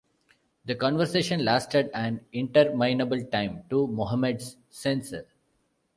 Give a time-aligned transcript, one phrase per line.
[0.65, 5.13] The conversation lasted an interminable time to Mohamed’s sense.